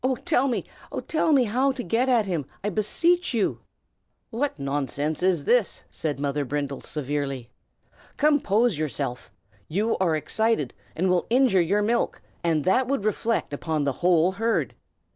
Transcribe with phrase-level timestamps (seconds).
[0.25, 1.01] Tell me, oh!
[1.01, 3.59] tell me, how to get at him, I beseech you!"
[4.31, 7.51] "What nonsense is this?" said Mother Brindle, severely.
[8.17, 9.31] "Compose yourself!
[9.67, 14.31] You are excited, and will injure your milk, and that would reflect upon the whole
[14.31, 14.73] herd.